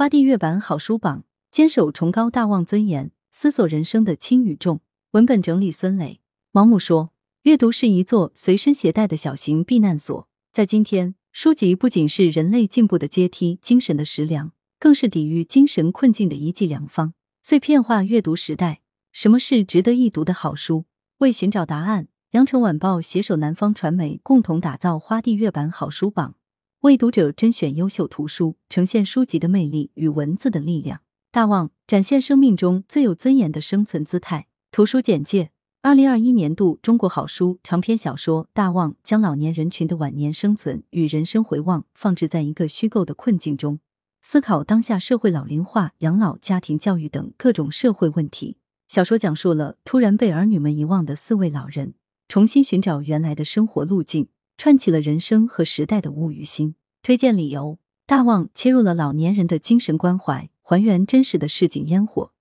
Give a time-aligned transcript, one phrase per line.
[0.00, 4.80] 花地月版好书榜，坚守崇高大望尊严，思索人生的轻与重。
[5.10, 6.22] 文本整理：孙磊。
[6.52, 10.26] 毛姆说，阅读是一座随身携带的小型避难所。
[10.54, 17.12] 在今天，书籍不仅是人类进步的阶梯，精神的食粮，更是抵御精神困境的一剂良方。
[17.42, 18.80] 碎片化阅读时代，
[19.12, 20.86] 什么是值得一读的好书？
[21.18, 26.36] 为寻找答案，羊城晚报携手南方传媒，共同打造花地月版好书榜。
[26.80, 31.02] 为读者甄选优秀图书，呈现书籍的魅力与文字的力量。
[31.30, 34.46] 大望展现生命中最有尊严的生存姿态。
[34.72, 35.50] 图书简介：
[35.82, 43.80] 二零二一年度中国好书长篇小说《大望》将老年人群的晚年生存与人生回望放置在一个虚构的困境中，
[44.22, 48.56] 思考当下社会老龄化、养老、家庭教育等各种社会问题。
[48.88, 51.92] 小说讲述了突然被儿女们遗忘的四位老人，
[52.26, 54.28] 重新寻找原来的生活路径。
[54.60, 56.74] 串起了人生和时代的物与心。
[57.02, 62.32] 推荐理由：大望切入了老年人的精神关怀，还原真实的市井烟火，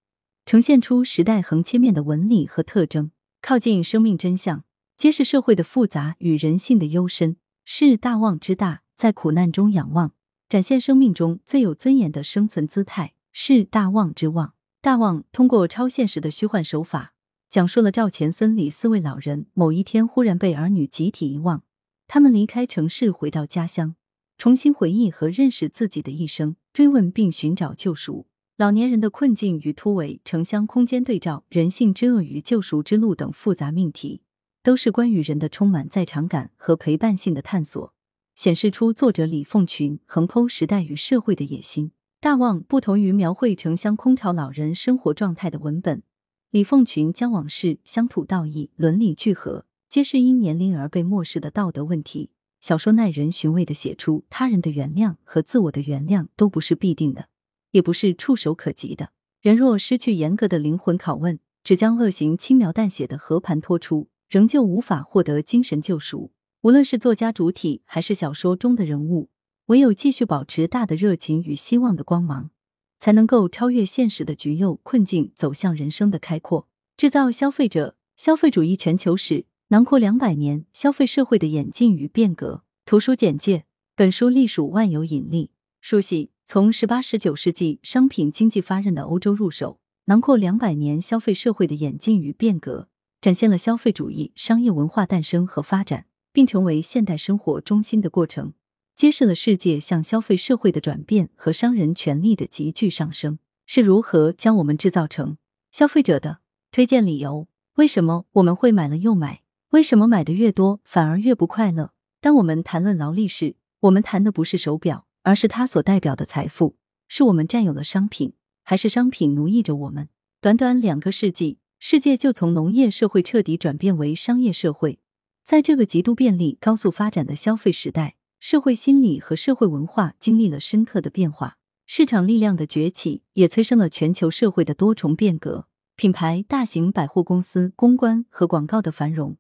[0.46, 3.12] 呈现出时代横切面的纹理和特征，
[3.42, 4.66] 靠近生命真相，
[4.98, 7.38] 揭示社会的复杂与人性的幽深。
[7.64, 10.12] 是大望之大，在苦难中仰望，
[10.50, 13.14] 展现生命中最有尊严的生存姿态。
[13.32, 14.56] 是大望之望。
[14.82, 17.14] 大望通过超现实的虚幻手法，
[17.50, 21.64] 讲述了赵钱孙李四位老人某一天忽然被儿女集体遗忘。
[22.12, 23.94] 他们离开城市，回到家乡，
[24.36, 28.26] 重新回忆和认识自己的一生，追问并寻找救赎。
[28.58, 34.24] 老年人的困境与突围、城乡空间对照、人性之恶与救赎之路等复杂命题，
[34.64, 37.94] 都是关于人的充满在场感和陪伴性的探索，
[38.34, 41.92] 显示出作者李凤群横剖时代与社会的野心。
[42.20, 46.02] 大望不同于描绘城乡空巢老人生活状态的文本，
[46.50, 49.68] 李凤群将往事、乡土道义、伦理聚合。
[49.90, 52.30] 皆是因年龄而被漠视的道德问题。
[52.62, 57.30] 小说耐人寻味的写出，他人的原谅和自我的原谅都不是必定的，
[57.72, 59.10] 也不是触手可及的。
[59.42, 66.32] 人若失去严格的灵魂拷问，只将恶行轻描淡写的和盘托出，仍旧无法获得精神救赎。
[66.62, 69.30] 无论是作家主体，还是小说中的人物，
[69.68, 72.52] 唯有继续保持大的热情与希望的光芒，
[73.00, 76.68] 才能够超越现实的局诱困境，走向人生的开阔。
[76.96, 79.46] 制造消费者，消费主义全球史。
[79.72, 82.64] 囊括两百年消费社会的演进与变革。
[82.86, 83.66] 图书简介：
[83.96, 92.90] 本书隶属万有引力，书系从十八、十九世纪商品经济发轫的欧洲入手，囊括两百年消费社会的演进与变革，
[93.22, 98.54] 展现了消费主义商业文化诞生和发展，并成为现代生活中心的过程，
[98.96, 103.38] 揭示了世界向消费社会的转变和商人权力的急剧上升
[103.68, 105.38] 是如何将我们制造成
[105.72, 106.40] 消费者的。
[106.72, 109.44] 推荐理由：为什么我们会买了又买？
[109.72, 111.94] 为什么买的越多，反而越不快乐？
[112.20, 116.76] 当我们谈论劳力士，我们谈的不是手表，而是它所代表的财富。
[117.08, 120.10] 是我们占有了商品，还是商品奴役着我们？
[120.42, 124.98] 短短两个世纪，世界就从农业社会彻底转变为商业社会。
[125.44, 131.58] 在这个极度便利、高速发展的消费时代，社会心理和社会文化经历了深刻的变化。
[131.86, 135.68] 市场力量的崛起，也催生了全球社会的多重变革。
[135.96, 139.38] 品牌、大型百货公司、公关和广告的繁荣。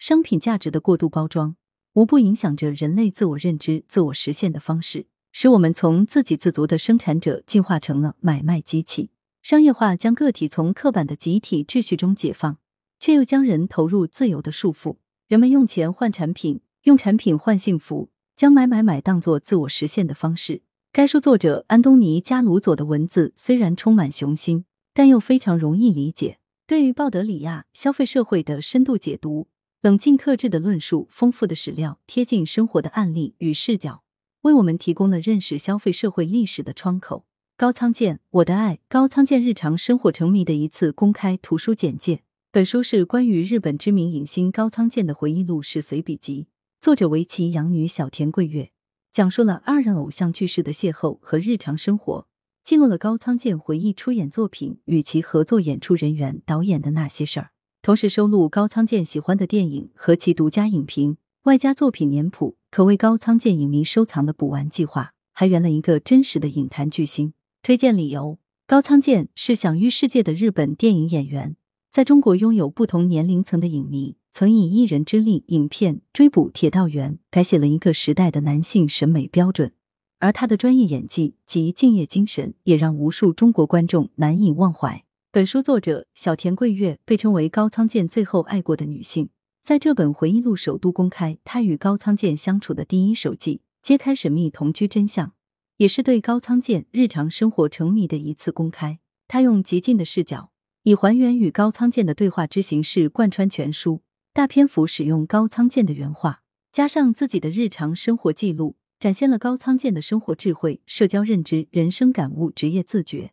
[0.00, 1.56] 商品价值的过度包装，
[1.92, 9.10] 无不影响着人类自我认知、自我实现的方式，使我们从自给自足的生产者进化成了买卖机器。
[9.42, 12.56] 商业化将个体从刻板的集体秩序中解放，
[12.98, 14.96] 却又将人投入自由的束缚。
[15.28, 20.62] 人们用钱换产品，用产品换幸福，将买买买当做自我实现的方式。
[20.90, 26.38] 该书作者安东尼加鲁佐的文字虽然充满雄心，但又非常容易理解。
[26.66, 29.48] 对于鲍德里亚消费社会的深度解读。
[29.82, 34.02] 冷静克制的论述，丰富的史料，贴近生活的案例与视角，
[34.42, 37.24] 为我们提供了认识消费社会历史的窗口。
[37.56, 42.20] 高仓健，我的爱，高仓健日常生活沉迷的一次公开图书简介。
[42.52, 46.48] 本书是关于日本知名影星高仓健的回忆录是随笔集，
[46.78, 48.72] 作者为其养女小田桂月，
[49.10, 52.26] 讲述了二人偶像去世的邂逅和日常生活，
[52.62, 57.52] 记录了高仓健回忆出演作品与其合作演出人员、导演的那些事儿。
[57.82, 65.14] 同时收录高仓健喜欢的电影和其独家影评，外加作品年谱，可谓高仓健影迷收藏的补完计划。
[65.32, 67.32] 还圆了一个真实的影坛巨星。
[67.62, 71.56] 推荐理由：高仓健是享誉世界的日本电影演员，
[71.90, 79.72] 在中国拥有不同年龄层的影迷，曾以一人之力影片《追捕铁道员》改写了一个时代的男性审美标准，
[80.18, 85.02] 而他的专业演技及敬业精神，也让无数中国观众难以忘怀。
[85.32, 89.28] 本书作者小田桂月被称为高仓健最后爱过的女性，
[89.62, 95.32] 在这本回忆录首度公开她与高仓健相处的第一手记，揭开神秘同居真相，
[95.76, 98.98] 也是对高仓健日常生活成谜的一次公开。
[99.28, 100.50] 她用极尽的视角，
[100.82, 104.02] 以还原与高仓健的对话之形式贯穿全书，
[104.32, 106.42] 大篇幅使用高仓健的原话，
[106.72, 113.30] 加上自己的日常生活记录，展现了高仓健的生活智慧、社交认知、人生感悟、职业自觉。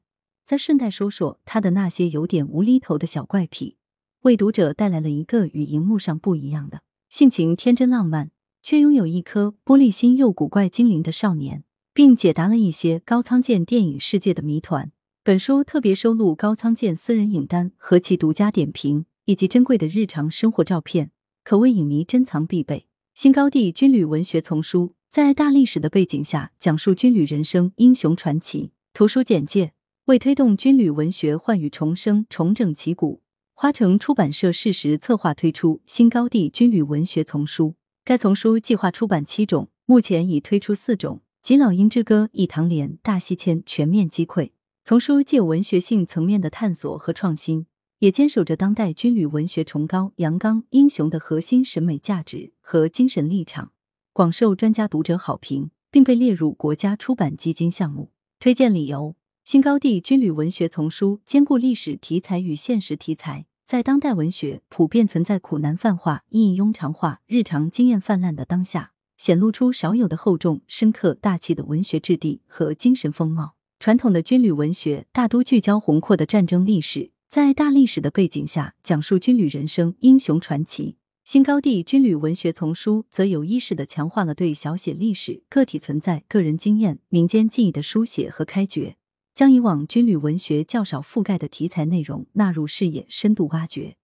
[0.47, 3.75] 再顺带说说他的那些有点无厘头的小怪癖，
[4.21, 8.31] 为读者带来了一个与荧幕上不一样的性情天真浪漫，
[8.63, 14.94] 却拥有一颗玻璃心又古怪精灵的少年，并解答了一些高仓健电影世界的谜团。
[15.21, 21.11] 本书特别收录高仓健私人影单和其独家点评，以及珍贵的日常生活照片，
[21.43, 22.85] 可谓影迷珍藏必备。
[23.13, 28.71] 新高地军旅文学丛书在大历史的背景下，讲述军旅人生英雄传奇。
[28.93, 29.73] 图书简介。
[30.07, 33.21] 为推动军旅文学焕予重生、重整旗鼓，
[33.54, 37.75] 花城出版社适时策划推出新高地军旅文学丛书。
[38.06, 44.51] 该丛书计划出版七种，目前已推出四种，即《老鹰之歌》《一堂莲》《大西迁》全面击溃。
[44.86, 47.65] 丛书既有文学性层面的探索和创新，
[48.00, 53.74] 也坚守着当代军旅文学崇高、阳刚、英雄的核心审美价值和精神立场，
[54.13, 58.12] 广受专家读者好评，并被列入国家出版基金项目。
[58.39, 59.16] 推荐理由。
[59.47, 73.55] 新高地军旅文学丛书兼顾历史题材与现实题材，在当代文学普遍存在苦难泛化、意义庸常化、日常经验泛滥的当下，显露出少有的厚重、深刻、大气的文学质地和精神风貌。
[73.79, 80.97] 传统的军旅文学大都聚焦宏阔的战争历史，在大历史的背景下讲述军旅人生、英雄传奇。
[81.23, 88.97] 新高地军旅文学丛书则有意识的强化了对小写历史、个体存在、个人经验、民间记忆的书写和开掘。
[89.38, 93.95] 将以往军旅文学较少覆盖的题材内容纳入视野，深度挖掘。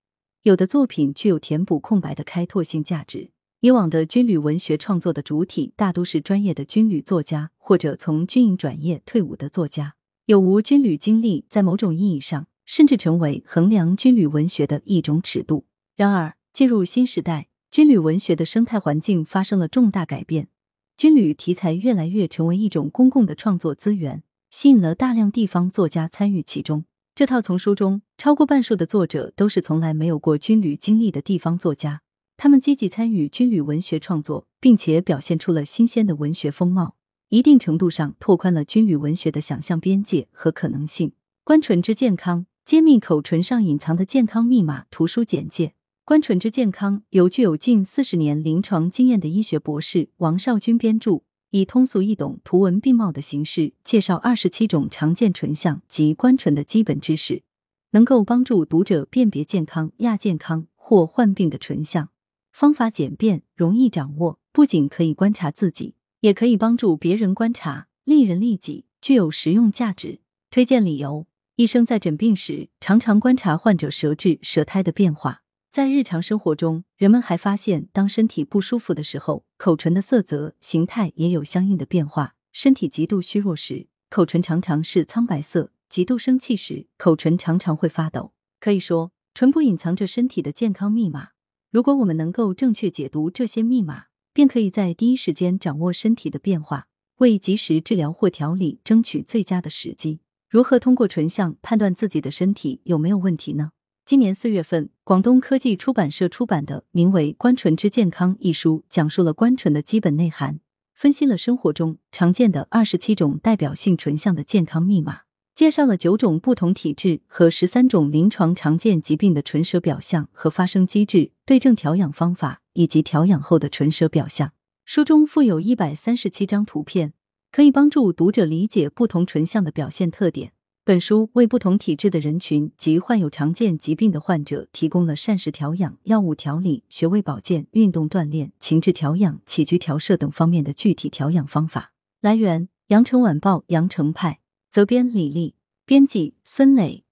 [0.44, 3.32] 有的作品具有填补空白的开拓性价值。
[3.62, 9.96] 以往的军旅文学创作的主体大都是专业的军旅作家，或者从军营转业退伍的作家，
[10.28, 15.66] 有无军旅经历，在某种意义上甚至成为衡量军旅文学的一种尺度。
[15.96, 20.50] 然而，进入新时代，军旅文学的生态环境发生了重大改变，
[20.96, 24.22] 军旅题材越来越成为一种公共的创作资源。
[24.54, 26.86] 吸引了大量地方作家参与其中。
[27.16, 32.04] 这套丛书中，超过半数的作者都是从来没有过军旅经历的地方作家。
[32.38, 36.94] 他们积极参与军旅文学创作，并且表现出了新鲜的文学风貌，
[37.30, 41.14] 一定程度上拓宽了军旅文学的想象边界和可能性。
[41.44, 44.86] 关纯之健康，揭秘口唇上隐藏的健康密码。
[44.92, 45.74] 图书简介：
[46.06, 51.24] 关纯之健康由具有近四十年临床经验的医学博士王少军编著。
[51.56, 57.44] 以通俗易懂、图文并茂的形式介绍二十七种常见唇相及观唇的基本知识，
[57.92, 62.10] 能够帮助读者辨别健康、亚健康或患病的唇相。
[62.52, 70.22] 方法简便，容易掌握，不仅可以观察自己，也可以帮助别人观察，利人利己，具有实用价值。
[70.50, 71.28] 推荐理由：
[71.58, 75.43] 医生在诊病时，常常观察患者舌质、舌苔的变化。
[75.74, 82.36] 在日常生活中，人们还发现，当身体不舒服的时候，口唇的色泽、形态也有相应的变化。
[82.52, 88.34] 身体极度虚弱时，口唇常常是苍白色；极度生气时，口唇常常会发抖。
[88.60, 91.30] 可以说，唇部隐藏着身体的健康密码。
[91.72, 96.86] 如果我们能够正确解读这些密码，便可以在第一时间掌握身体的变化，
[97.18, 100.20] 为及时治疗或调理争取最佳的时机。
[100.48, 103.72] 如何通过唇相判断自己的身体有没有问题呢？
[104.05, 110.60] 今年四月份，广东科技出版社出版的名为《关唇之健康》一书，讲述了关唇的基本内涵，
[110.93, 115.22] 分析了生活中常见的二十七种代表性唇相的健康密码，
[115.55, 124.51] 介绍了九种不同体质和十三种临床常见疾病的唇舌表象和发生机制、对症调养方法以及调养后的唇舌表象。
[124.83, 127.13] 书中附有一百三十七张图片，
[127.53, 130.51] 可以帮助读者理解不同唇相的表现特点。
[130.86, 141.94] 本书为不同体质的人群及患有常见疾病的患者提供了膳食调养、药物调理、穴位保健、运动锻炼、情志调养、起居调摄等方面的具体调养方法。
[142.20, 147.06] 来源：羊城晚报羊城派，责编：李丽，编辑：孙磊。